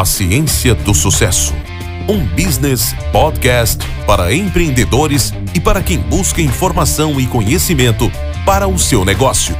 [0.00, 1.52] A Ciência do Sucesso.
[2.08, 8.10] Um business podcast para empreendedores e para quem busca informação e conhecimento
[8.46, 9.54] para o seu negócio.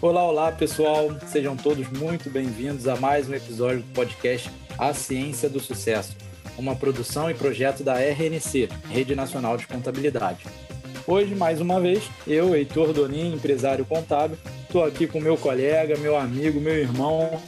[0.00, 5.48] Olá, olá pessoal, sejam todos muito bem-vindos a mais um episódio do podcast A Ciência
[5.48, 6.16] do Sucesso,
[6.56, 10.46] uma produção e projeto da RNC, Rede Nacional de Contabilidade.
[11.04, 16.16] Hoje, mais uma vez, eu, Heitor Donin, empresário contábil, estou aqui com meu colega, meu
[16.16, 17.40] amigo, meu irmão,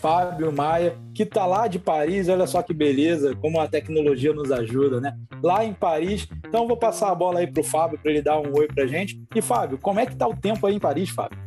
[0.00, 2.28] Fábio Maia, que está lá de Paris.
[2.28, 5.14] Olha só que beleza, como a tecnologia nos ajuda, né?
[5.42, 6.26] Lá em Paris.
[6.46, 8.86] Então, vou passar a bola aí para o Fábio para ele dar um oi para
[8.86, 9.22] gente.
[9.34, 11.38] E, Fábio, como é que está o tempo aí em Paris, Fábio?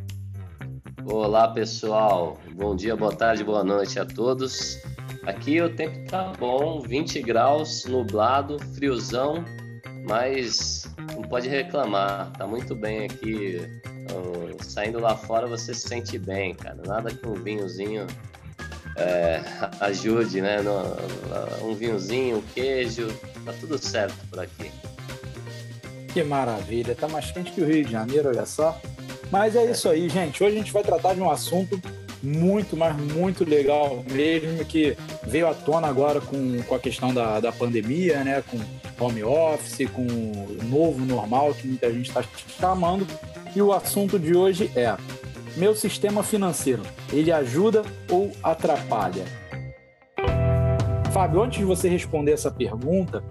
[1.04, 2.38] Olá, pessoal.
[2.54, 4.78] Bom dia, boa tarde, boa noite a todos.
[5.26, 9.44] Aqui o tempo tá bom, 20 graus, nublado, friozão,
[10.06, 13.60] mas não pode reclamar, tá muito bem aqui.
[14.02, 14.22] Então,
[14.60, 16.80] saindo lá fora você se sente bem, cara.
[16.86, 18.06] Nada que um vinhozinho
[18.96, 19.40] é,
[19.80, 20.58] ajude, né?
[21.62, 23.08] Um vinhozinho, um queijo,
[23.44, 24.70] tá tudo certo por aqui.
[26.12, 28.80] Que maravilha, tá mais quente que o Rio de Janeiro, olha só.
[29.30, 30.42] Mas é isso aí, gente.
[30.44, 31.80] Hoje a gente vai tratar de um assunto
[32.22, 34.96] muito, mas muito legal mesmo, que
[35.26, 38.42] veio à tona agora com, com a questão da, da pandemia, né?
[38.48, 38.58] Com
[39.04, 42.24] home office, com o novo normal, que muita gente está
[42.60, 43.06] chamando.
[43.54, 44.96] E o assunto de hoje é:
[45.56, 49.24] meu sistema financeiro, ele ajuda ou atrapalha?
[51.12, 53.22] Fábio, antes de você responder essa pergunta,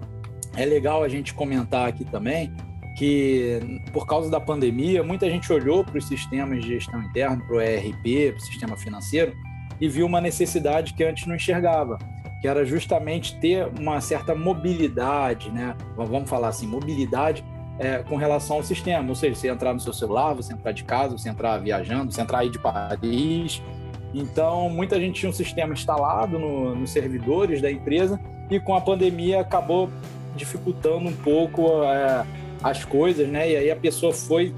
[0.56, 2.52] é legal a gente comentar aqui também
[2.96, 7.56] que por causa da pandemia, muita gente olhou para os sistemas de gestão interna, para
[7.56, 9.34] o ERP, para o sistema financeiro,
[9.80, 11.98] e viu uma necessidade que antes não enxergava,
[12.40, 15.76] que era justamente ter uma certa mobilidade, né?
[15.96, 17.44] Vamos falar assim, mobilidade
[17.78, 19.08] é, com relação ao sistema.
[19.08, 22.20] Ou seja, você entrar no seu celular, você entrar de casa, você entrar viajando, você
[22.20, 23.62] entrar aí de Paris.
[24.12, 28.80] Então, muita gente tinha um sistema instalado no, nos servidores da empresa e com a
[28.80, 29.90] pandemia acabou
[30.36, 32.24] dificultando um pouco é,
[32.62, 33.50] as coisas, né?
[33.50, 34.54] E aí a pessoa foi,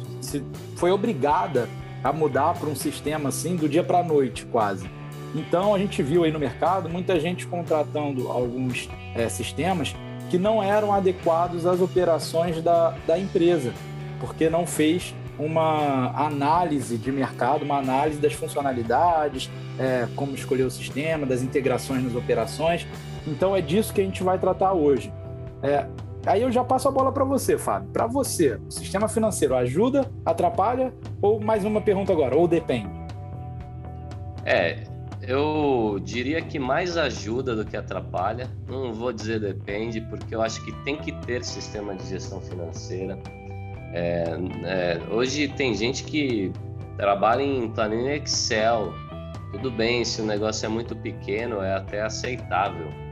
[0.77, 1.69] foi obrigada
[2.05, 4.89] a mudar para um sistema assim do dia para a noite, quase.
[5.35, 9.95] Então a gente viu aí no mercado muita gente contratando alguns é, sistemas
[10.31, 13.73] que não eram adequados às operações da, da empresa,
[14.21, 20.71] porque não fez uma análise de mercado, uma análise das funcionalidades, é, como escolher o
[20.71, 22.87] sistema, das integrações nas operações.
[23.27, 25.13] Então é disso que a gente vai tratar hoje.
[25.63, 25.87] É,
[26.27, 27.89] Aí eu já passo a bola para você, Fábio.
[27.93, 32.91] Para você, o sistema financeiro ajuda, atrapalha ou mais uma pergunta agora, ou depende?
[34.45, 34.83] É,
[35.27, 38.51] eu diria que mais ajuda do que atrapalha.
[38.69, 43.19] Não vou dizer depende, porque eu acho que tem que ter sistema de gestão financeira.
[43.93, 44.25] É,
[44.65, 46.53] é, hoje tem gente que
[46.97, 48.93] trabalha em planilha Excel.
[49.53, 53.07] Tudo bem, se o negócio é muito pequeno, é até aceitável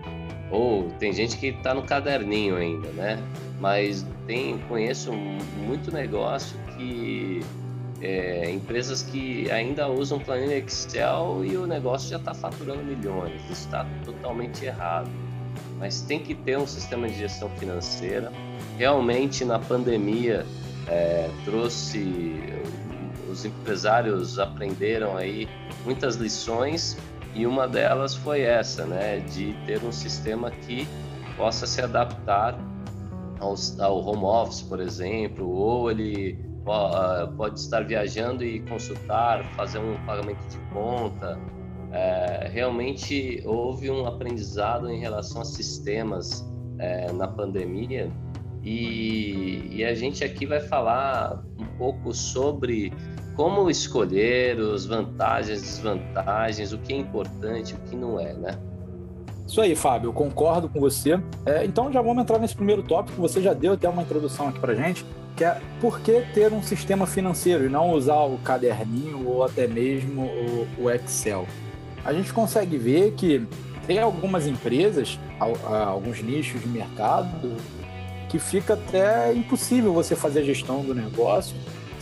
[0.51, 3.19] ou tem gente que está no caderninho ainda, né?
[3.61, 7.41] Mas tem, conheço muito negócio que
[8.01, 13.41] é, empresas que ainda usam planilha Excel e o negócio já está faturando milhões.
[13.45, 15.11] Isso está totalmente errado.
[15.79, 18.33] Mas tem que ter um sistema de gestão financeira.
[18.77, 20.45] Realmente na pandemia
[20.89, 22.43] é, trouxe
[23.31, 25.49] os empresários aprenderam aí
[25.85, 26.97] muitas lições
[27.35, 30.87] e uma delas foi essa, né, de ter um sistema que
[31.37, 32.57] possa se adaptar
[33.41, 36.39] ao, ao home office, por exemplo, ou ele
[37.37, 41.39] pode estar viajando e consultar, fazer um pagamento de conta.
[41.93, 46.45] É, realmente houve um aprendizado em relação a sistemas
[46.79, 48.11] é, na pandemia
[48.65, 52.91] e, e, a gente aqui vai falar um pouco sobre
[53.37, 58.59] como escolher as vantagens, desvantagens, o que é importante, o que não é, né?
[59.47, 61.21] Isso aí, Fábio, eu concordo com você.
[61.45, 64.59] É, então já vamos entrar nesse primeiro tópico, você já deu até uma introdução aqui
[64.59, 65.05] pra gente,
[65.37, 69.67] que é por que ter um sistema financeiro e não usar o caderninho ou até
[69.67, 71.47] mesmo o, o Excel.
[72.05, 73.47] A gente consegue ver que
[73.87, 77.55] tem algumas empresas, alguns nichos de mercado,
[78.29, 81.55] que fica até impossível você fazer a gestão do negócio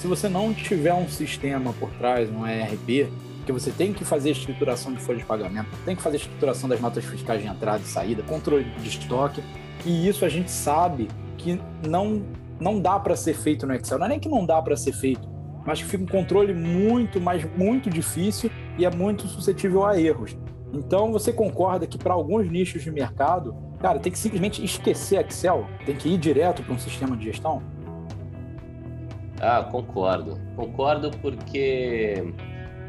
[0.02, 3.08] se você não tiver um sistema por trás, um ERP,
[3.44, 6.20] que você tem que fazer a estruturação de folha de pagamento, tem que fazer a
[6.20, 9.42] estruturação das notas fiscais de entrada e saída, controle de estoque,
[9.84, 12.22] e isso a gente sabe que não
[12.60, 13.98] não dá para ser feito no Excel.
[13.98, 15.28] Não é nem que não dá para ser feito,
[15.66, 20.36] mas que fica um controle muito, mas muito difícil e é muito suscetível a erros.
[20.72, 25.66] Então, você concorda que para alguns nichos de mercado, cara, tem que simplesmente esquecer Excel,
[25.84, 27.62] tem que ir direto para um sistema de gestão?
[29.40, 30.40] Ah, concordo.
[30.54, 32.32] Concordo porque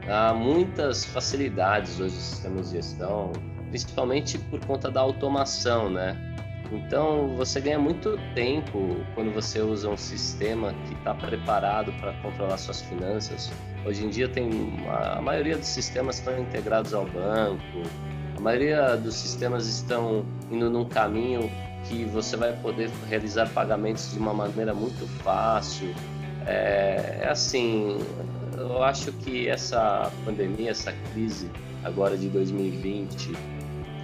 [0.07, 3.31] há muitas facilidades hoje no sistema de gestão,
[3.69, 6.17] principalmente por conta da automação, né?
[6.71, 12.57] Então você ganha muito tempo quando você usa um sistema que está preparado para controlar
[12.57, 13.51] suas finanças.
[13.85, 14.49] Hoje em dia tem
[14.89, 17.83] a maioria dos sistemas estão integrados ao banco,
[18.35, 21.51] a maioria dos sistemas estão indo num caminho
[21.83, 25.93] que você vai poder realizar pagamentos de uma maneira muito fácil.
[26.45, 27.99] É, é assim,
[28.57, 31.49] eu acho que essa pandemia, essa crise
[31.83, 33.31] agora de 2020,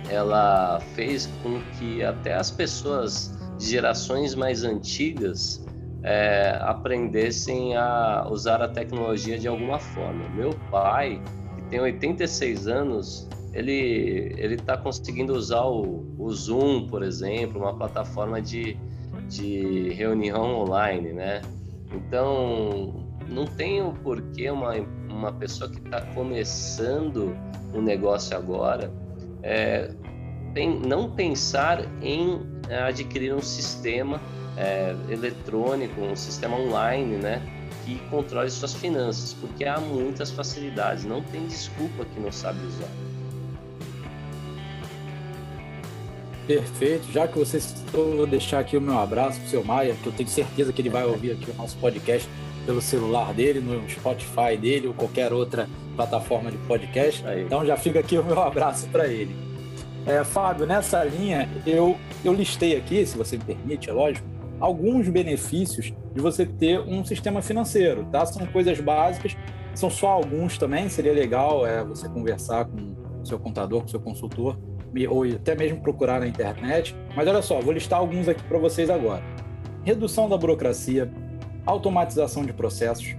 [0.09, 5.65] ela fez com que até as pessoas de gerações mais antigas
[6.03, 10.27] é, aprendessem a usar a tecnologia de alguma forma.
[10.29, 11.21] Meu pai,
[11.55, 17.75] que tem 86 anos, ele ele está conseguindo usar o, o, Zoom, por exemplo, uma
[17.75, 18.77] plataforma de,
[19.27, 21.41] de reunião online, né?
[21.91, 24.73] Então não tem o porquê uma,
[25.09, 27.35] uma pessoa que está começando
[27.73, 28.91] um negócio agora
[29.43, 29.91] é,
[30.85, 34.19] não pensar em é, adquirir um sistema
[34.57, 37.41] é, eletrônico, um sistema online, né,
[37.85, 42.89] que controle suas finanças, porque há muitas facilidades, não tem desculpa que não sabe usar.
[46.45, 47.11] Perfeito.
[47.11, 50.07] Já que você citou, vou deixar aqui o meu abraço para o seu Maia, que
[50.07, 52.27] eu tenho certeza que ele vai ouvir aqui o nosso podcast
[52.65, 57.25] pelo celular dele, no Spotify dele ou qualquer outra plataforma de podcast.
[57.27, 57.43] Aí.
[57.43, 59.35] Então já fica aqui o meu abraço para ele.
[60.05, 64.25] É, Fábio, nessa linha, eu, eu listei aqui, se você me permite, é lógico,
[64.59, 68.25] alguns benefícios de você ter um sistema financeiro, tá?
[68.25, 69.35] São coisas básicas,
[69.75, 73.89] são só alguns também, seria legal é, você conversar com o seu contador, com o
[73.89, 74.57] seu consultor,
[75.09, 76.95] ou até mesmo procurar na internet.
[77.15, 79.23] Mas olha só, vou listar alguns aqui para vocês agora.
[79.83, 81.11] Redução da burocracia,
[81.69, 83.15] automatização de processos,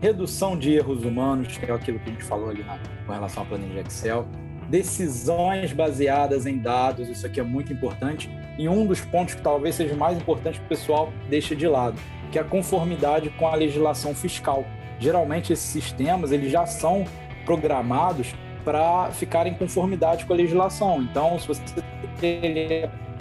[0.00, 3.42] redução de erros humanos, que é aquilo que a gente falou ali na, com relação
[3.44, 4.26] à planilha Excel,
[4.68, 8.30] decisões baseadas em dados, isso aqui é muito importante.
[8.58, 11.98] E um dos pontos que talvez seja mais importante que o pessoal deixa de lado,
[12.30, 14.64] que é a conformidade com a legislação fiscal.
[14.98, 17.04] Geralmente esses sistemas eles já são
[17.44, 18.34] programados
[18.64, 21.02] para ficar em conformidade com a legislação.
[21.02, 21.64] Então, se você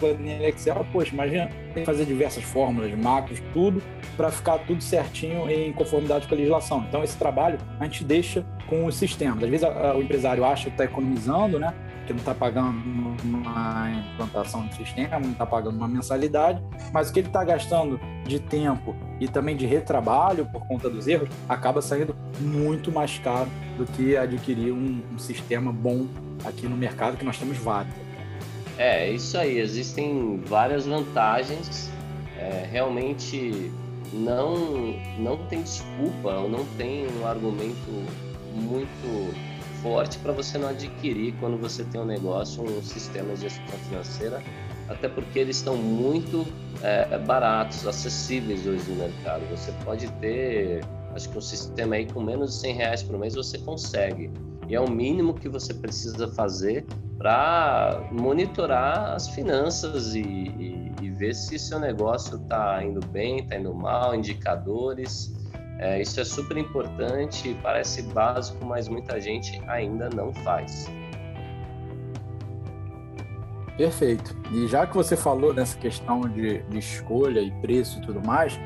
[0.01, 3.81] planilha Excel, poxa, imagina, tem que fazer diversas fórmulas, macros, tudo,
[4.17, 6.83] para ficar tudo certinho em conformidade com a legislação.
[6.89, 9.43] Então, esse trabalho a gente deixa com os sistemas.
[9.43, 11.73] Às vezes a, a, o empresário acha que está economizando, né?
[12.07, 12.81] Que não está pagando
[13.23, 16.61] uma implantação de sistema, não está pagando uma mensalidade,
[16.91, 21.07] mas o que ele está gastando de tempo e também de retrabalho por conta dos
[21.07, 26.07] erros acaba saindo muito mais caro do que adquirir um, um sistema bom
[26.43, 27.93] aqui no mercado, que nós temos vários.
[28.81, 29.59] É, isso aí.
[29.59, 31.87] Existem várias vantagens.
[32.35, 33.71] É, realmente
[34.11, 37.91] não, não tem desculpa ou não tem um argumento
[38.55, 39.35] muito
[39.83, 44.41] forte para você não adquirir quando você tem um negócio, um sistema de gestão financeira,
[44.89, 46.43] até porque eles estão muito
[46.81, 49.43] é, baratos, acessíveis hoje no mercado.
[49.51, 53.35] Você pode ter, acho que um sistema aí com menos de 100 reais por mês
[53.35, 54.31] você consegue.
[54.67, 56.83] E é o mínimo que você precisa fazer
[57.21, 63.57] para monitorar as finanças e, e, e, ver se seu negócio está indo bem, está
[63.57, 65.31] indo mal, indicadores.
[65.77, 70.89] É, isso é super importante, parece básico, mas muita gente ainda não faz.
[73.77, 74.35] Perfeito.
[74.51, 78.59] E já que você falou nessa questão de, de escolha e preço e tudo mais,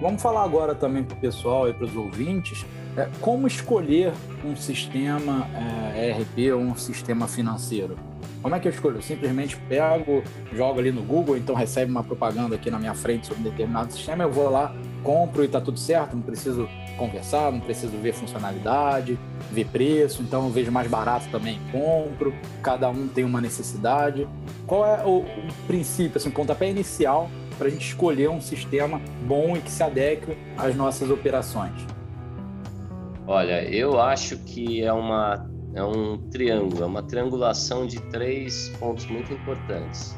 [0.00, 2.64] vamos falar agora também para o pessoal e para os ouvintes
[2.96, 4.12] é, como escolher
[4.44, 5.48] um sistema
[5.96, 7.96] é, ERP ou um sistema financeiro?
[8.42, 8.96] Como é que eu escolho?
[8.96, 10.22] Eu simplesmente pego,
[10.52, 13.92] jogo ali no Google, então recebe uma propaganda aqui na minha frente sobre um determinado
[13.92, 18.12] sistema, eu vou lá, compro e está tudo certo, não preciso conversar, não preciso ver
[18.12, 19.18] funcionalidade,
[19.50, 24.28] ver preço, então eu vejo mais barato também, compro, cada um tem uma necessidade.
[24.66, 29.00] Qual é o, o princípio, assim, o pontapé inicial para a gente escolher um sistema
[29.26, 31.72] bom e que se adeque às nossas operações?
[33.26, 39.06] Olha, eu acho que é, uma, é um triângulo, é uma triangulação de três pontos
[39.06, 40.16] muito importantes.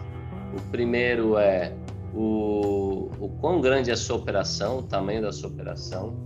[0.57, 1.75] O primeiro é
[2.14, 6.17] o, o quão grande é a sua operação, o tamanho da sua operação.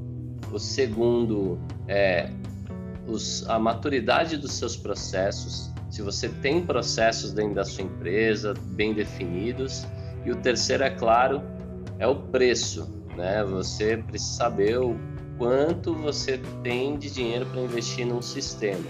[0.53, 2.31] O segundo é
[3.07, 8.93] os, a maturidade dos seus processos, se você tem processos dentro da sua empresa bem
[8.93, 9.87] definidos.
[10.29, 11.41] E o terceiro, é claro,
[11.99, 12.87] é o preço.
[13.17, 13.43] Né?
[13.45, 14.95] Você precisa saber o
[15.39, 18.85] quanto você tem de dinheiro para investir num sistema.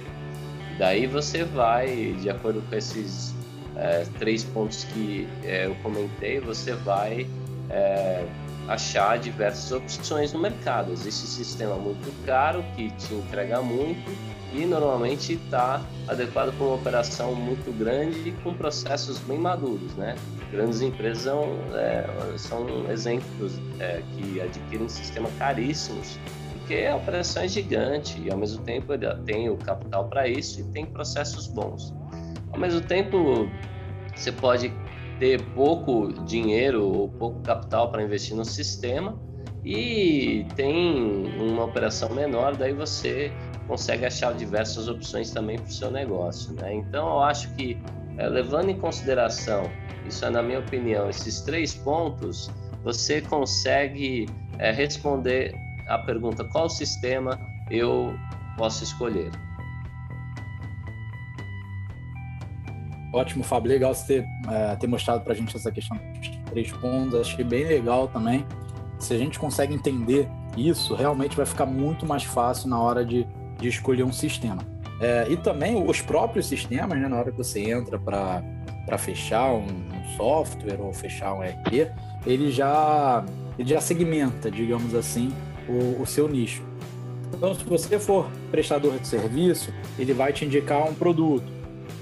[0.80, 3.33] Daí você vai, de acordo com esses
[3.76, 7.28] é, três pontos que é, eu comentei, você vai
[7.71, 8.26] é,
[8.66, 10.90] achar diversas opções no mercado.
[10.90, 14.11] Existe sistema muito caro que te entrega muito
[14.52, 20.17] e normalmente está adequado para uma operação muito grande e com processos bem maduros, né?
[20.50, 22.07] Grandes empresas são, é,
[22.38, 26.19] são exemplos é, que adquirem sistemas caríssimos
[26.69, 30.61] porque a operação é gigante e ao mesmo tempo ele tem o capital para isso
[30.61, 31.95] e tem processos bons.
[32.52, 33.49] Ao mesmo tempo,
[34.14, 34.71] você pode
[35.19, 39.19] ter pouco dinheiro ou pouco capital para investir no sistema
[39.64, 43.33] e tem uma operação menor, daí você
[43.69, 46.55] consegue achar diversas opções também para o seu negócio.
[46.55, 46.75] Né?
[46.75, 47.79] Então, eu acho que,
[48.17, 49.71] é, levando em consideração,
[50.07, 52.51] isso é na minha opinião, esses três pontos,
[52.83, 54.27] você consegue
[54.59, 55.55] é, responder
[55.87, 57.39] a pergunta qual sistema
[57.71, 58.15] eu
[58.57, 59.31] posso escolher.
[63.13, 63.71] Ótimo, Fábio.
[63.71, 67.21] Legal você ter, é, ter mostrado para a gente essa questão dos três pontos.
[67.21, 68.47] Achei bem legal também.
[68.99, 73.27] Se a gente consegue entender isso, realmente vai ficar muito mais fácil na hora de
[73.59, 74.62] de escolher um sistema.
[75.00, 79.67] É, e também os próprios sistemas, né, na hora que você entra para fechar um,
[79.67, 81.91] um, software ou fechar um ERP,
[82.27, 83.25] ele já,
[83.59, 85.33] ele já segmenta, digamos assim,
[85.69, 86.62] o, o seu nicho.
[87.33, 91.47] Então, se você for prestador de serviço, ele vai te indicar um produto.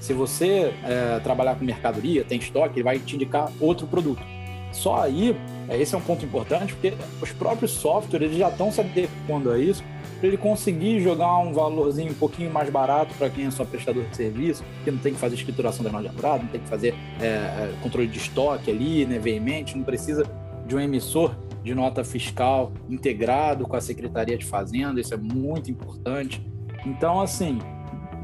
[0.01, 4.23] Se você é, trabalhar com mercadoria, tem estoque, ele vai te indicar outro produto.
[4.71, 5.35] Só aí,
[5.69, 9.83] esse é um ponto importante, porque os próprios softwares já estão se adequando a isso
[10.19, 14.03] para ele conseguir jogar um valorzinho um pouquinho mais barato para quem é só prestador
[14.05, 16.95] de serviço, que não tem que fazer escrituração da de entrada, não tem que fazer
[17.21, 20.25] é, é, controle de estoque ali, né, veemente, não precisa
[20.65, 25.69] de um emissor de nota fiscal integrado com a Secretaria de Fazenda, isso é muito
[25.69, 26.45] importante.
[26.85, 27.59] Então, assim,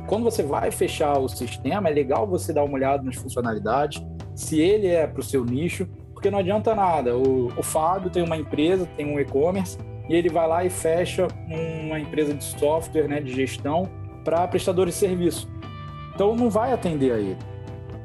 [0.07, 4.01] quando você vai fechar o sistema, é legal você dar uma olhada nas funcionalidades,
[4.35, 5.87] se ele é para o seu nicho,
[6.23, 7.17] porque não adianta nada.
[7.17, 9.77] O, o Fábio tem uma empresa, tem um e-commerce,
[10.07, 13.89] e ele vai lá e fecha uma empresa de software, né, de gestão,
[14.23, 15.49] para prestadores de serviço.
[16.15, 17.37] Então não vai atender a ele.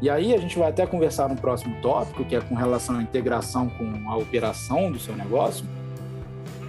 [0.03, 3.03] E aí a gente vai até conversar no próximo tópico, que é com relação à
[3.03, 5.65] integração com a operação do seu negócio,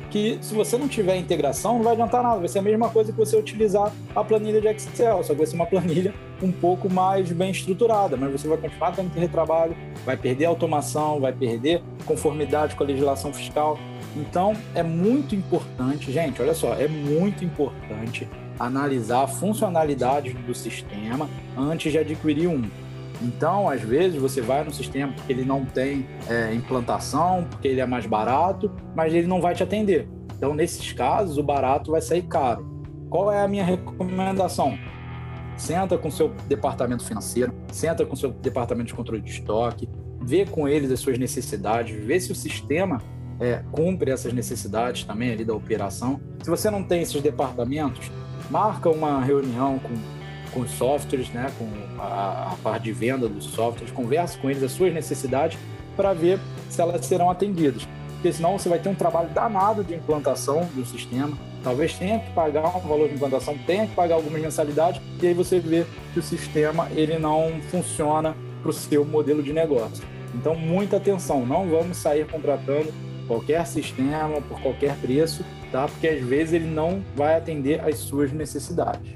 [0.10, 2.40] que se você não tiver integração, não vai adiantar nada.
[2.40, 5.48] Vai ser a mesma coisa que você utilizar a planilha de Excel, só que vai
[5.48, 9.76] ser uma planilha um pouco mais bem estruturada, mas você vai continuar tendo que retrabalho,
[10.06, 13.78] vai perder automação, vai perder conformidade com a legislação fiscal.
[14.16, 21.30] Então, é muito importante, gente, olha só, é muito importante analisar a funcionalidade do sistema
[21.58, 22.70] antes de adquirir um.
[23.22, 27.82] Então, às vezes, você vai no sistema porque ele não tem é, implantação, porque ele
[27.82, 30.08] é mais barato, mas ele não vai te atender.
[30.38, 32.66] Então, nesses casos, o barato vai sair caro.
[33.10, 34.78] Qual é a minha recomendação?
[35.58, 39.90] Senta com seu departamento financeiro, senta com seu departamento de controle de estoque,
[40.22, 43.02] vê com eles as suas necessidades, vê se o sistema
[43.40, 46.22] é, cumpre essas necessidades também ali da operação.
[46.42, 48.10] Se você não tem esses departamentos,
[48.50, 49.94] marca uma reunião com,
[50.52, 51.68] com os softwares, né, com
[52.02, 55.58] a, a parte de venda dos softwares, converse com eles as suas necessidades
[55.96, 56.40] para ver
[56.70, 57.88] se elas serão atendidas.
[58.14, 62.32] Porque senão você vai ter um trabalho danado de implantação do sistema, talvez tenha que
[62.32, 66.20] pagar um valor de implantação, tenha que pagar algumas mensalidades, e aí você vê que
[66.20, 70.04] o sistema ele não funciona para o seu modelo de negócio.
[70.36, 72.94] Então, muita atenção, não vamos sair contratando
[73.28, 75.88] qualquer sistema, por qualquer preço, tá?
[75.88, 79.12] Porque às vezes ele não vai atender às suas necessidades.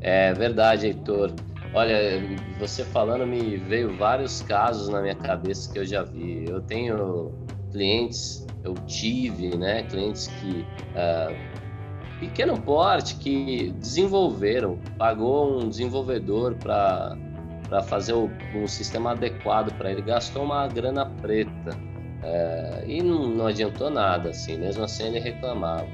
[0.00, 1.32] É verdade, Heitor.
[1.72, 2.20] Olha,
[2.58, 6.44] você falando me veio vários casos na minha cabeça que eu já vi.
[6.48, 7.32] Eu tenho
[7.70, 10.66] clientes, eu tive, né, clientes que
[10.96, 17.16] uh, pequeno porte que desenvolveram, pagou um desenvolvedor para
[17.70, 21.70] para fazer o, um sistema adequado para ele, gastou uma grana preta
[22.22, 25.86] é, e não, não, adiantou nada, assim, mesmo assim ele reclamava.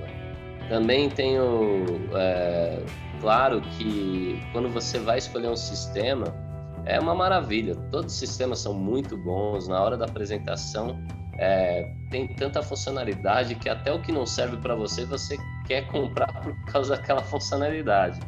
[0.70, 1.84] Também tenho,
[2.14, 2.80] é,
[3.20, 6.34] claro que quando você vai escolher um sistema,
[6.84, 7.74] é uma maravilha.
[7.90, 9.68] Todos os sistemas são muito bons.
[9.68, 10.98] Na hora da apresentação,
[11.38, 16.32] é, tem tanta funcionalidade que até o que não serve para você, você quer comprar
[16.42, 18.20] por causa daquela funcionalidade.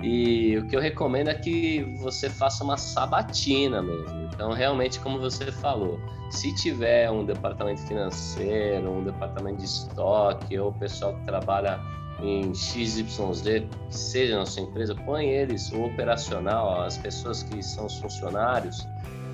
[0.00, 4.28] E o que eu recomendo é que você faça uma sabatina mesmo.
[4.32, 5.98] Então, realmente, como você falou,
[6.30, 11.80] se tiver um departamento financeiro, um departamento de estoque, ou o pessoal que trabalha
[12.20, 13.04] em XYZ,
[13.42, 18.86] que seja na sua empresa, põe eles, o operacional, as pessoas que são os funcionários,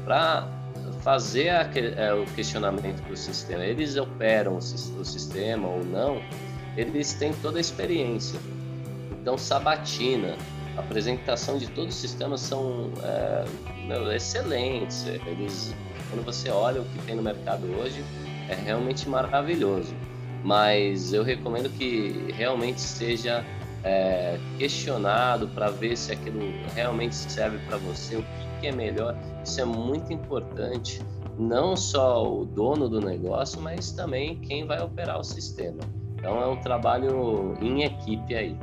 [0.05, 0.47] para
[1.01, 3.65] fazer a, é, o questionamento do sistema.
[3.65, 4.61] Eles operam o
[5.05, 6.21] sistema ou não,
[6.77, 8.39] eles têm toda a experiência.
[9.21, 10.37] Então, sabatina,
[10.77, 13.45] a apresentação de todos os sistemas são é,
[13.87, 15.07] meu, excelentes.
[15.07, 15.75] Eles,
[16.11, 18.05] quando você olha o que tem no mercado hoje,
[18.49, 19.95] é realmente maravilhoso.
[20.45, 23.43] Mas eu recomendo que realmente seja
[23.83, 26.41] é, questionado para ver se aquilo
[26.75, 28.25] realmente serve para você, o
[28.61, 29.17] que é melhor.
[29.43, 31.01] Isso é muito importante,
[31.39, 35.81] não só o dono do negócio, mas também quem vai operar o sistema.
[36.15, 38.57] Então é um trabalho em equipe aí.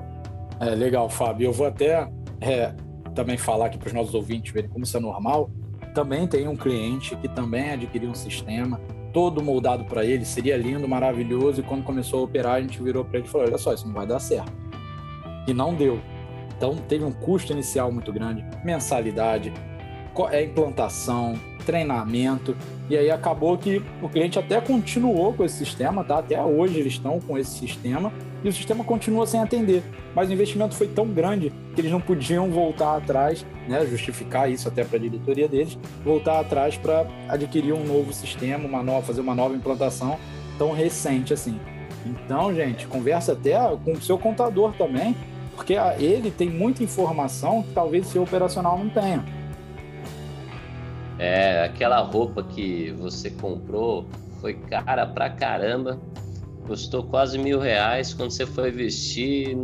[0.59, 1.47] É legal, Fábio.
[1.47, 2.07] Eu vou até
[2.39, 2.75] é,
[3.15, 5.49] também falar aqui para os nossos ouvintes verem como isso é normal.
[5.95, 8.79] Também tem um cliente que também adquiriu um sistema
[9.11, 11.61] todo moldado para ele, seria lindo, maravilhoso.
[11.61, 13.87] E quando começou a operar, a gente virou para ele e falou: Olha só, isso
[13.87, 14.51] não vai dar certo.
[15.47, 15.99] E não deu.
[16.57, 19.51] Então teve um custo inicial muito grande, mensalidade,
[20.31, 21.33] é implantação,
[21.65, 22.55] treinamento.
[22.89, 26.19] E aí acabou que o cliente até continuou com esse sistema, tá?
[26.19, 28.11] Até hoje eles estão com esse sistema
[28.43, 29.83] e o sistema continua sem atender.
[30.15, 33.85] Mas o investimento foi tão grande que eles não podiam voltar atrás, né?
[33.85, 38.83] Justificar isso até para a diretoria deles, voltar atrás para adquirir um novo sistema, uma
[38.83, 40.17] nova, fazer uma nova implantação
[40.57, 41.59] tão recente assim.
[42.05, 45.15] Então, gente, conversa até com o seu contador também,
[45.55, 49.23] porque ele tem muita informação que talvez seu operacional não tenha.
[51.19, 54.07] É, aquela roupa que você comprou
[54.39, 55.99] foi cara pra caramba,
[56.67, 58.13] custou quase mil reais.
[58.13, 59.55] Quando você foi vestir,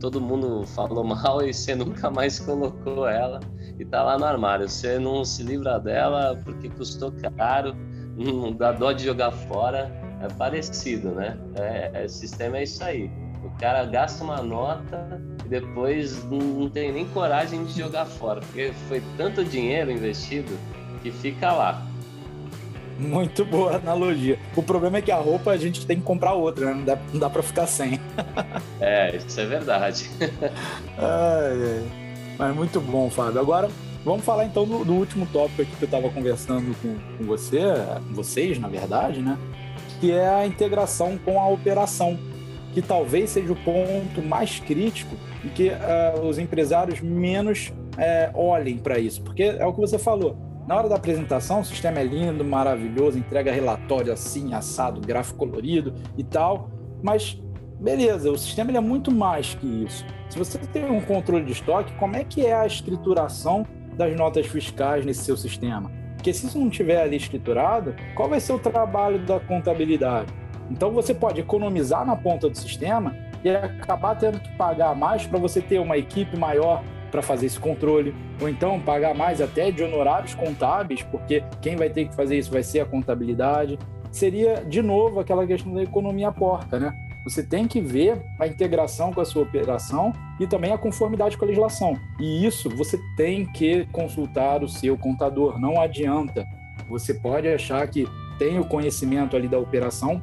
[0.00, 3.40] todo mundo falou mal e você nunca mais colocou ela
[3.78, 4.68] e tá lá no armário.
[4.68, 7.74] Você não se livra dela porque custou caro,
[8.16, 9.90] não dá dó de jogar fora.
[10.20, 11.36] É parecido, né?
[11.56, 13.10] É, é, sistema é isso aí.
[13.44, 18.72] O cara gasta uma nota e depois não tem nem coragem de jogar fora, porque
[18.88, 20.56] foi tanto dinheiro investido
[21.02, 21.91] que fica lá.
[22.98, 24.38] Muito boa analogia.
[24.56, 26.74] O problema é que a roupa a gente tem que comprar outra, né?
[26.74, 28.00] Não dá, não dá pra ficar sem.
[28.80, 30.10] é, isso é verdade.
[30.98, 31.82] ai, ai.
[32.38, 33.40] Mas muito bom, Fábio.
[33.40, 33.68] Agora,
[34.04, 37.60] vamos falar então do, do último tópico aqui que eu estava conversando com, com você,
[38.10, 39.38] vocês, na verdade, né?
[40.00, 42.18] Que é a integração com a operação,
[42.72, 48.78] que talvez seja o ponto mais crítico e que uh, os empresários menos uh, olhem
[48.78, 49.22] para isso.
[49.22, 53.18] Porque é o que você falou na hora da apresentação, o sistema é lindo, maravilhoso,
[53.18, 56.70] entrega relatório assim, assado, gráfico colorido e tal,
[57.02, 57.40] mas
[57.80, 60.04] beleza, o sistema é muito mais que isso.
[60.28, 64.46] Se você tem um controle de estoque, como é que é a escrituração das notas
[64.46, 65.90] fiscais nesse seu sistema?
[66.14, 70.32] Porque se isso não estiver ali escriturado, qual vai ser o trabalho da contabilidade?
[70.70, 75.38] Então você pode economizar na ponta do sistema e acabar tendo que pagar mais para
[75.38, 79.84] você ter uma equipe maior para fazer esse controle, ou então pagar mais até de
[79.84, 83.78] honorários contábeis, porque quem vai ter que fazer isso vai ser a contabilidade.
[84.10, 86.94] Seria, de novo, aquela questão da economia porca, né?
[87.24, 91.44] Você tem que ver a integração com a sua operação e também a conformidade com
[91.44, 91.96] a legislação.
[92.18, 96.44] E isso você tem que consultar o seu contador, não adianta.
[96.88, 100.20] Você pode achar que tem o conhecimento ali da operação,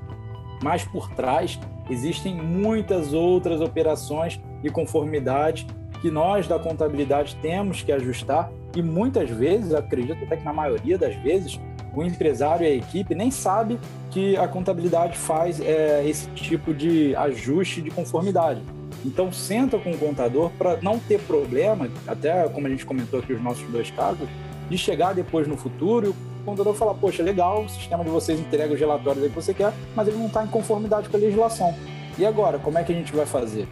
[0.62, 1.58] mas por trás
[1.90, 5.66] existem muitas outras operações e conformidade
[6.02, 10.98] que nós da contabilidade temos que ajustar e muitas vezes, acredito até que na maioria
[10.98, 11.60] das vezes,
[11.94, 13.80] o empresário e a equipe nem sabe
[14.12, 18.62] que a contabilidade faz é, esse tipo de ajuste de conformidade.
[19.06, 23.34] Então senta com o contador para não ter problema, até como a gente comentou aqui
[23.34, 24.28] os nossos dois casos,
[24.70, 28.40] de chegar depois no futuro e o contador falar, poxa, legal, o sistema de vocês
[28.40, 31.20] entrega os relatórios aí que você quer, mas ele não está em conformidade com a
[31.20, 31.74] legislação.
[32.18, 33.68] E agora, como é que a gente vai fazer?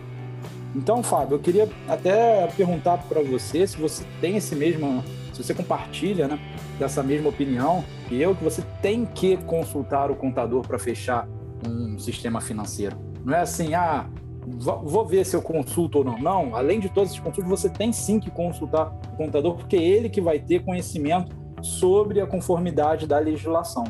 [0.78, 5.52] Então, Fábio, eu queria até perguntar para você se você tem esse mesmo, se você
[5.52, 6.40] compartilha, né,
[6.78, 11.28] dessa mesma opinião que eu, que você tem que consultar o contador para fechar
[11.68, 12.96] um sistema financeiro.
[13.26, 14.08] Não é assim, ah,
[14.46, 16.20] vou ver se eu consulto ou não.
[16.20, 19.84] Não, além de todos esses consultas, você tem sim que consultar o contador, porque é
[19.84, 23.84] ele que vai ter conhecimento sobre a conformidade da legislação.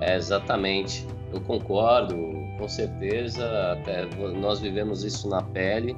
[0.00, 4.06] É, exatamente, eu concordo com certeza, até
[4.40, 5.96] nós vivemos isso na pele.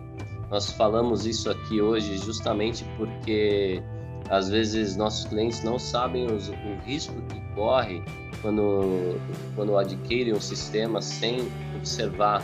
[0.51, 3.83] Nós falamos isso aqui hoje justamente porque
[4.31, 8.03] às vezes nossos clientes não sabem os, o risco que corre
[8.43, 9.19] quando,
[9.55, 12.43] quando adquirem um sistema sem observar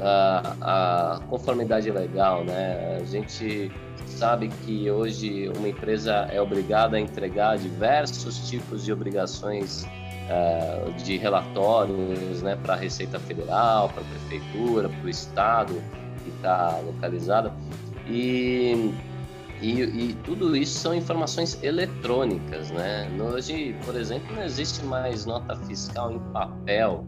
[0.00, 2.98] a, a conformidade legal, né?
[3.00, 3.70] A gente
[4.06, 9.86] sabe que hoje uma empresa é obrigada a entregar diversos tipos de obrigações
[10.32, 15.74] uh, de relatórios né, para a Receita Federal, para a Prefeitura, para o Estado
[16.24, 17.52] que está localizada.
[18.06, 18.92] E,
[19.60, 22.70] e, e, tudo isso são informações eletrônicas.
[22.70, 23.08] Né?
[23.20, 27.04] Hoje, por exemplo, não existe mais nota fiscal em papel.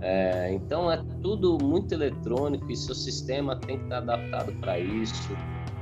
[0.00, 5.34] É, então é tudo muito eletrônico e seu sistema tem que estar adaptado para isso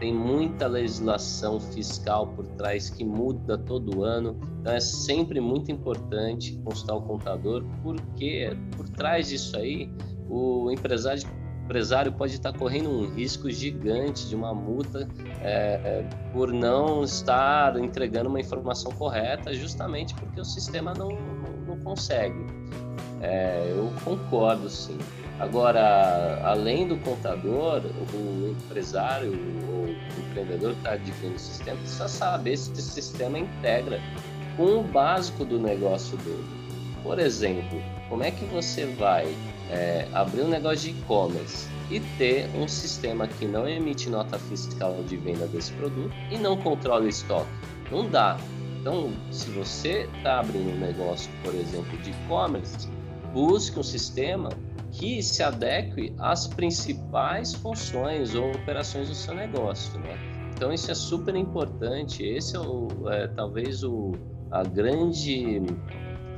[0.03, 6.61] tem muita legislação fiscal por trás que muda todo ano, então é sempre muito importante
[6.65, 9.88] consultar o contador, porque por trás disso aí
[10.29, 11.23] o empresário
[11.65, 15.09] empresário pode estar correndo um risco gigante de uma multa
[15.41, 21.11] é, por não estar entregando uma informação correta, justamente porque o sistema não,
[21.65, 22.45] não, consegue.
[23.21, 24.99] É, eu concordo, sim.
[25.38, 27.83] Agora, além do contador,
[28.14, 34.01] o empresário o empreendedor que está adquirindo o sistema precisa saber se esse sistema integra
[34.57, 36.45] com o básico do negócio dele.
[37.03, 39.35] Por exemplo, como é que você vai
[39.71, 45.03] é, abrir um negócio de e-commerce e ter um sistema que não emite nota fiscal
[45.09, 47.49] de venda desse produto e não controla o estoque?
[47.90, 48.37] Não dá.
[48.81, 52.88] Então, se você está abrindo um negócio, por exemplo, de e-commerce,
[53.33, 54.49] busque um sistema
[54.92, 60.16] que se adeque às principais funções ou operações do seu negócio, né?
[60.55, 62.22] Então isso é super importante.
[62.22, 64.12] Esse é, o, é talvez o,
[64.50, 65.62] a grande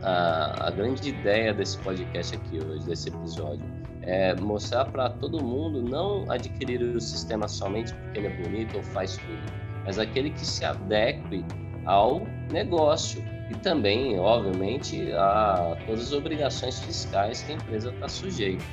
[0.02, 3.64] a, a, grande ideia desse podcast aqui hoje, desse episódio,
[4.02, 8.82] é mostrar para todo mundo não adquirir o sistema somente porque ele é bonito ou
[8.82, 9.52] faz tudo,
[9.84, 11.44] mas aquele que se adeque
[11.86, 12.20] ao
[12.52, 18.64] negócio e também, obviamente, a todas as obrigações fiscais que a empresa está sujeita.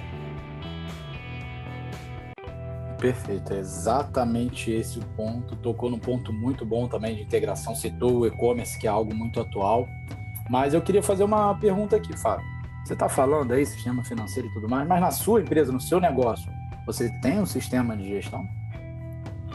[2.99, 5.55] Perfeito, é exatamente esse o ponto.
[5.55, 9.39] Tocou num ponto muito bom também de integração, citou o e-commerce, que é algo muito
[9.41, 9.88] atual.
[10.49, 12.45] Mas eu queria fazer uma pergunta aqui, Fábio.
[12.86, 15.99] Você está falando aí, sistema financeiro e tudo mais, mas na sua empresa, no seu
[15.99, 16.51] negócio,
[16.86, 18.47] você tem um sistema de gestão?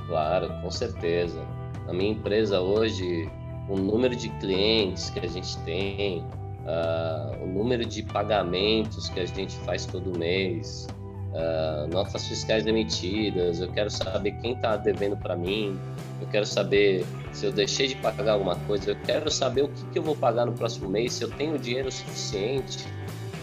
[0.09, 1.44] Claro, com certeza.
[1.87, 3.31] Na minha empresa hoje,
[3.68, 9.26] o número de clientes que a gente tem, uh, o número de pagamentos que a
[9.26, 10.87] gente faz todo mês,
[11.33, 15.79] uh, notas fiscais emitidas, eu quero saber quem está devendo para mim,
[16.20, 19.85] eu quero saber se eu deixei de pagar alguma coisa, eu quero saber o que,
[19.87, 22.87] que eu vou pagar no próximo mês, se eu tenho dinheiro suficiente.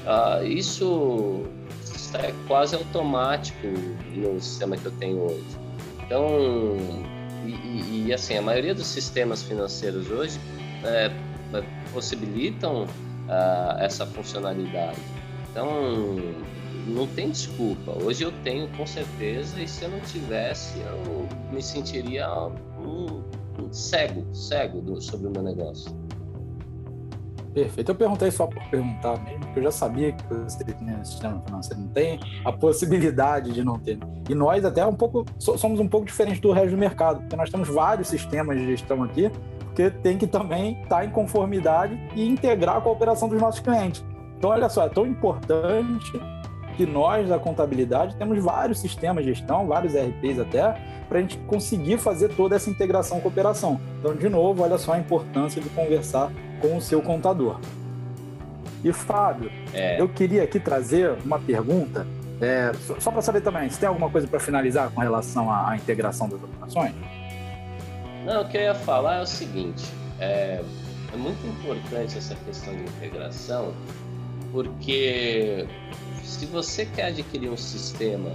[0.05, 1.43] Uh, isso
[2.15, 3.67] é quase automático
[4.15, 5.63] no sistema que eu tenho hoje.
[6.05, 6.77] Então,
[7.49, 10.39] e, e, assim, a maioria dos sistemas financeiros hoje
[10.83, 11.11] é,
[11.53, 14.99] é possibilitam uh, essa funcionalidade.
[15.51, 16.17] Então,
[16.87, 17.91] não tem desculpa.
[18.03, 23.23] Hoje eu tenho com certeza, e se eu não tivesse, eu me sentiria um,
[23.59, 26.02] um cego, cego do, sobre o meu negócio.
[27.53, 27.91] Perfeito.
[27.91, 31.81] Eu perguntei só por perguntar mesmo, porque eu já sabia que você tinha sistema financeiro.
[31.81, 33.99] Não tem a possibilidade de não ter.
[34.27, 37.49] E nós até um pouco somos um pouco diferentes do resto do mercado, porque nós
[37.49, 42.81] temos vários sistemas de gestão aqui, porque tem que também estar em conformidade e integrar
[42.81, 44.03] com a operação dos nossos clientes.
[44.37, 46.11] Então, olha só, é tão importante
[46.73, 50.75] que nós da contabilidade temos vários sistemas de gestão, vários RPs até,
[51.07, 53.79] para a gente conseguir fazer toda essa integração com operação.
[53.99, 57.59] Então, de novo, olha só a importância de conversar com o seu contador.
[58.83, 59.99] E Fábio, é.
[59.99, 62.05] eu queria aqui trazer uma pergunta,
[62.41, 65.75] é, só para saber também, se tem alguma coisa para finalizar com relação à, à,
[65.77, 66.93] integração das operações?
[68.25, 69.85] Não, o que eu ia falar é o seguinte,
[70.19, 70.61] é,
[71.13, 73.73] é muito importante essa questão de integração,
[74.51, 75.65] porque
[76.23, 78.31] se você quer adquirir um sistema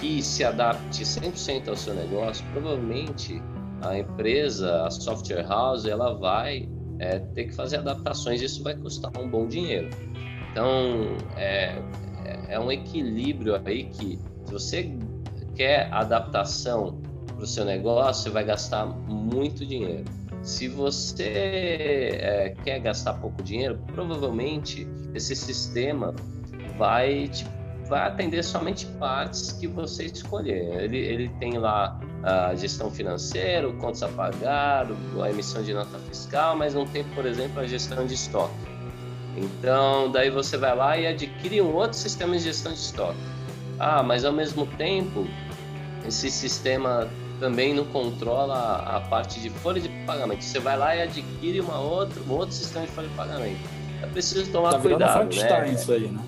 [0.00, 3.42] que se adapte 100% ao seu negócio, provavelmente
[3.82, 8.42] a empresa, a software house, ela vai é, ter que fazer adaptações.
[8.42, 9.88] Isso vai custar um bom dinheiro.
[10.50, 11.80] Então, é,
[12.24, 14.98] é, é um equilíbrio aí que, se você
[15.54, 20.04] quer adaptação para o seu negócio, você vai gastar muito dinheiro.
[20.42, 26.14] Se você é, quer gastar pouco dinheiro, provavelmente esse sistema
[26.78, 27.46] vai te,
[27.88, 30.82] vai atender somente partes que você escolher.
[30.82, 34.86] Ele, ele tem lá a gestão financeira, contas a pagar,
[35.22, 38.54] a emissão de nota fiscal, mas não tem, por exemplo, a gestão de estoque.
[39.36, 43.18] Então, daí você vai lá e adquire um outro sistema de gestão de estoque.
[43.78, 45.26] Ah, mas ao mesmo tempo,
[46.06, 50.42] esse sistema também não controla a parte de folha de pagamento.
[50.42, 53.60] Você vai lá e adquire uma outra, um outro sistema de folha de pagamento.
[54.02, 55.72] É preciso tomar tá cuidado, né?
[55.72, 56.20] isso aí, né?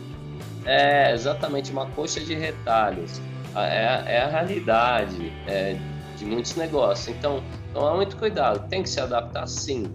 [0.64, 3.20] É exatamente uma coxa de retalhos.
[3.56, 5.76] É, é a realidade é,
[6.16, 7.08] de muitos negócios.
[7.16, 7.42] Então,
[7.72, 8.68] toma muito cuidado.
[8.68, 9.92] Tem que se adaptar, sim.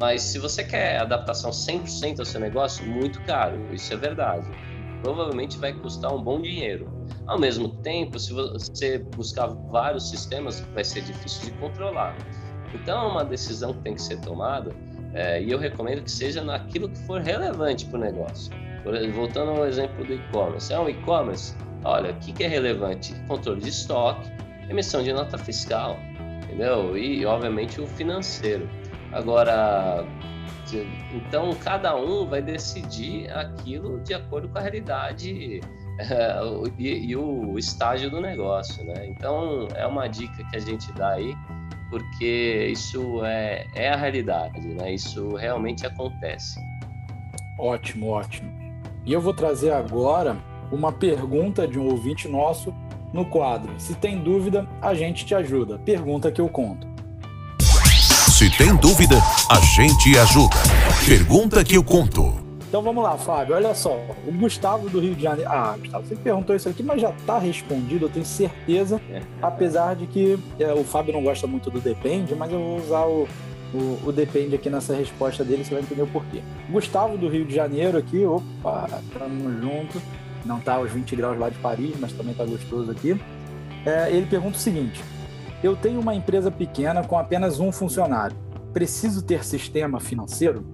[0.00, 3.72] Mas se você quer adaptação 100% ao seu negócio, muito caro.
[3.72, 4.46] Isso é verdade.
[5.02, 6.90] Provavelmente vai custar um bom dinheiro.
[7.26, 12.16] Ao mesmo tempo, se você buscar vários sistemas, vai ser difícil de controlar.
[12.74, 14.74] Então, é uma decisão que tem que ser tomada
[15.14, 18.52] é, e eu recomendo que seja naquilo que for relevante para o negócio.
[19.14, 20.72] Voltando ao exemplo do e-commerce.
[20.72, 21.54] É um e-commerce?
[21.84, 23.14] Olha, o que, que é relevante?
[23.26, 24.30] Controle de estoque,
[24.68, 25.98] emissão de nota fiscal,
[26.44, 26.96] entendeu?
[26.96, 28.68] E, obviamente, o financeiro.
[29.12, 30.04] Agora,
[31.12, 35.60] então, cada um vai decidir aquilo de acordo com a realidade
[35.98, 36.40] é,
[36.78, 39.06] e, e, o estágio do negócio, né?
[39.06, 41.34] Então é uma dica que a gente dá aí,
[41.90, 44.94] porque isso é, é a realidade, né?
[44.94, 46.58] Isso realmente acontece.
[47.58, 48.61] Ótimo, ótimo.
[49.04, 50.36] E eu vou trazer agora
[50.70, 52.72] uma pergunta de um ouvinte nosso
[53.12, 53.72] no quadro.
[53.76, 55.78] Se tem dúvida, a gente te ajuda.
[55.78, 56.86] Pergunta que eu conto.
[58.30, 59.16] Se tem dúvida,
[59.50, 60.56] a gente ajuda.
[61.04, 62.40] Pergunta que eu conto.
[62.68, 63.56] Então vamos lá, Fábio.
[63.56, 65.50] Olha só, o Gustavo do Rio de Janeiro.
[65.50, 69.00] Ah, Gustavo, você perguntou isso aqui, mas já está respondido, eu tenho certeza.
[69.10, 69.20] É.
[69.42, 73.04] Apesar de que é, o Fábio não gosta muito do depende, mas eu vou usar
[73.04, 73.28] o,
[73.74, 76.42] o, o, depende aqui nessa resposta dele, você vai entender o porquê.
[76.70, 80.02] Gustavo do Rio de Janeiro aqui, opa, estamos juntos.
[80.44, 83.18] Não está aos 20 graus lá de Paris, mas também está gostoso aqui.
[83.86, 85.02] É, ele pergunta o seguinte:
[85.62, 88.36] Eu tenho uma empresa pequena com apenas um funcionário.
[88.72, 90.66] Preciso ter sistema financeiro?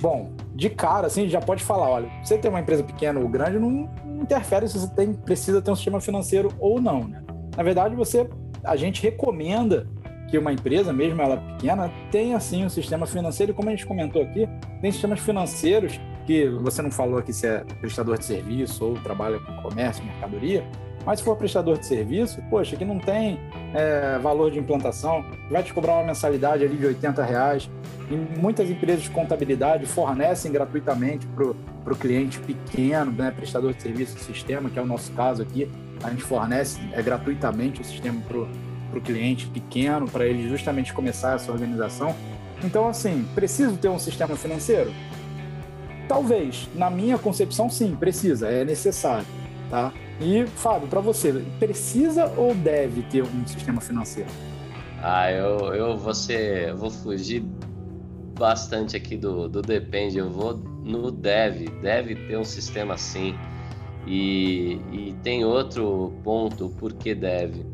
[0.00, 3.58] Bom, de cara, assim, já pode falar, olha, você tem uma empresa pequena ou grande,
[3.58, 3.88] não,
[4.20, 7.22] interfere se você tem, precisa ter um sistema financeiro ou não, né?
[7.56, 8.28] Na verdade, você,
[8.64, 9.86] a gente recomenda
[10.32, 14.22] que uma empresa, mesmo ela pequena, tenha sim um sistema financeiro, como a gente comentou
[14.22, 14.48] aqui,
[14.80, 19.38] tem sistemas financeiros que você não falou aqui se é prestador de serviço ou trabalha
[19.38, 20.64] com comércio, mercadoria,
[21.04, 23.38] mas se for prestador de serviço, poxa, que não tem
[23.74, 27.70] é, valor de implantação, vai te cobrar uma mensalidade ali de 80 reais.
[28.10, 34.18] E muitas empresas de contabilidade fornecem gratuitamente para o cliente pequeno, né, prestador de serviço,
[34.18, 35.70] sistema, que é o nosso caso aqui.
[36.02, 38.46] A gente fornece é, gratuitamente o sistema para
[38.98, 42.14] o cliente pequeno, para ele justamente começar essa organização.
[42.64, 44.92] Então, assim, preciso ter um sistema financeiro?
[46.08, 46.68] Talvez.
[46.74, 49.26] Na minha concepção, sim, precisa, é necessário.
[49.70, 49.92] Tá?
[50.20, 54.28] E, Fábio, para você, precisa ou deve ter um sistema financeiro?
[55.02, 57.42] Ah, eu, eu vou, ser, vou fugir
[58.38, 63.34] bastante aqui do, do depende, eu vou no deve, deve ter um sistema assim.
[64.06, 67.64] E, e tem outro ponto, por que deve?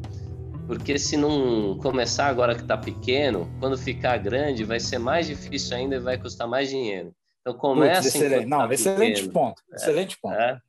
[0.69, 5.75] Porque se não começar agora que está pequeno, quando ficar grande vai ser mais difícil
[5.75, 7.11] ainda e vai custar mais dinheiro.
[7.41, 8.47] Então começa Putz, excelente.
[8.47, 9.33] Não, tá excelente pequeno.
[9.33, 9.63] ponto.
[9.73, 10.35] Excelente ponto.
[10.35, 10.61] É,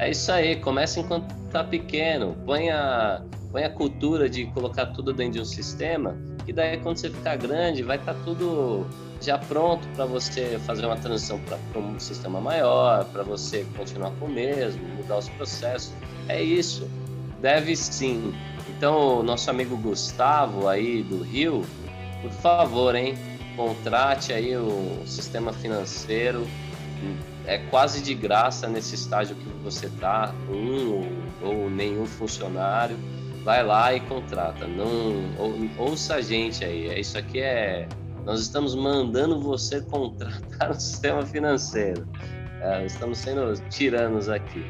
[0.00, 5.12] é isso aí, começa enquanto tá pequeno, põe a, põe a cultura de colocar tudo
[5.12, 8.84] dentro de um sistema, e daí quando você ficar grande, vai estar tá tudo
[9.20, 14.26] já pronto para você fazer uma transição para um sistema maior, para você continuar com
[14.26, 15.92] o mesmo, mudar os processos.
[16.28, 16.90] É isso,
[17.40, 18.34] deve sim.
[18.78, 21.66] Então, o nosso amigo Gustavo aí do Rio,
[22.22, 23.18] por favor, hein,
[23.56, 26.46] contrate aí o sistema financeiro
[27.44, 31.06] é quase de graça nesse estágio que você está, um ou,
[31.42, 32.96] ou, nenhum funcionário,
[33.42, 34.68] vai lá e contrata.
[34.68, 34.86] Não
[35.36, 36.88] ou, ouça a gente aí.
[36.88, 37.88] É, isso aqui é
[38.24, 42.06] nós estamos mandando você contratar no sistema financeiro.
[42.60, 44.64] É, estamos sendo tiranos aqui.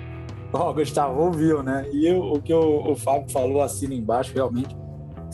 [0.53, 1.87] Ó, oh, Gustavo, ouviu, né?
[1.93, 4.77] E eu, o que o, o Fábio falou assim embaixo, realmente,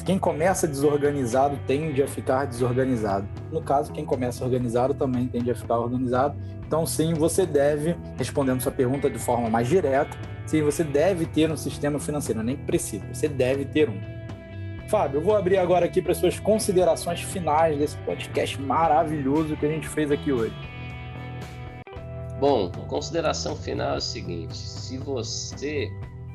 [0.05, 3.27] quem começa desorganizado tende a ficar desorganizado.
[3.51, 6.37] No caso, quem começa organizado também tende a ficar organizado.
[6.67, 11.51] Então, sim, você deve, respondendo sua pergunta de forma mais direta, sim, você deve ter
[11.51, 13.99] um sistema financeiro, nem precisa, você deve ter um.
[14.89, 19.69] Fábio, eu vou abrir agora aqui para suas considerações finais desse podcast maravilhoso que a
[19.69, 20.55] gente fez aqui hoje.
[22.47, 25.91] Bom, consideração final é o seguinte: se você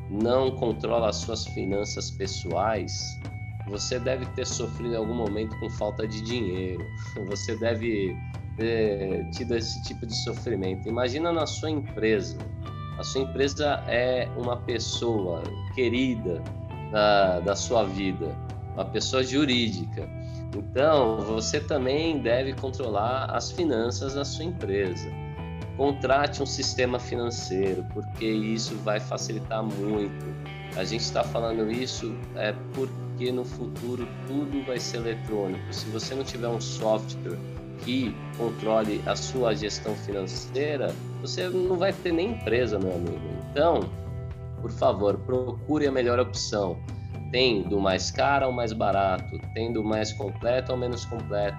[0.10, 3.20] não controla as suas finanças pessoais,
[3.68, 6.84] você deve ter sofrido em algum momento com falta de dinheiro.
[7.30, 8.18] Você deve
[8.58, 10.90] ter tido esse tipo de sofrimento.
[10.90, 12.40] Imagina na sua empresa.
[12.98, 15.44] A sua empresa é uma pessoa
[15.76, 16.42] querida
[16.92, 18.36] da, da sua vida,
[18.74, 20.10] uma pessoa jurídica.
[20.58, 25.29] Então, você também deve controlar as finanças da sua empresa.
[25.80, 30.26] Contrate um sistema financeiro, porque isso vai facilitar muito.
[30.76, 35.74] A gente está falando isso é porque no futuro tudo vai ser eletrônico.
[35.74, 37.38] Se você não tiver um software
[37.86, 43.30] que controle a sua gestão financeira, você não vai ter nem empresa, meu amigo.
[43.50, 43.90] Então,
[44.62, 46.78] por favor, procure a melhor opção.
[47.32, 51.58] Tem do mais caro ao mais barato, tem do mais completo ao menos completo.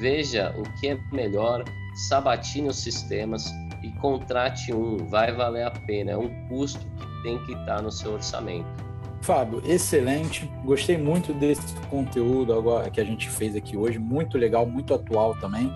[0.00, 1.62] Veja o que é melhor,
[1.96, 4.96] sabatine os sistemas e contrate um.
[5.08, 6.12] Vai valer a pena.
[6.12, 8.68] É um custo que tem que estar no seu orçamento.
[9.22, 10.48] Fábio, excelente.
[10.64, 15.34] Gostei muito desse conteúdo agora que a gente fez aqui hoje, muito legal, muito atual
[15.36, 15.72] também.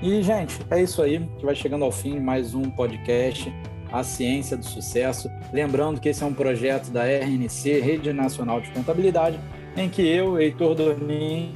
[0.00, 3.52] E, gente, é isso aí, que vai chegando ao fim mais um podcast,
[3.90, 5.30] A Ciência do Sucesso.
[5.52, 9.40] Lembrando que esse é um projeto da RNC, Rede Nacional de Contabilidade,
[9.76, 11.52] em que eu, Heitor Dornin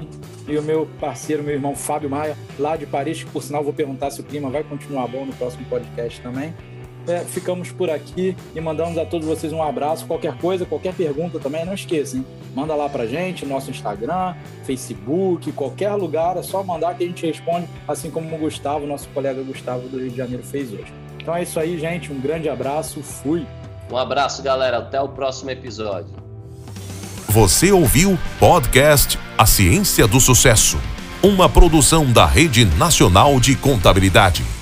[0.48, 3.72] e o meu parceiro, meu irmão Fábio Maia, lá de Paris, que por sinal vou
[3.72, 6.54] perguntar se o clima vai continuar bom no próximo podcast também
[7.08, 10.06] é, ficamos por aqui e mandamos a todos vocês um abraço.
[10.06, 14.34] Qualquer coisa, qualquer pergunta também, não esqueçam, manda lá pra gente, nosso Instagram,
[14.64, 19.08] Facebook, qualquer lugar, é só mandar que a gente responde, assim como o Gustavo, nosso
[19.08, 20.92] colega Gustavo do Rio de Janeiro fez hoje.
[21.20, 23.46] Então é isso aí, gente, um grande abraço, fui.
[23.90, 26.27] Um abraço, galera, até o próximo episódio.
[27.38, 30.76] Você ouviu podcast A Ciência do Sucesso,
[31.22, 34.57] uma produção da Rede Nacional de Contabilidade.